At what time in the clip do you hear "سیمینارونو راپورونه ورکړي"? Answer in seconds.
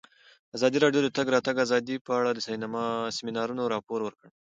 3.17-4.29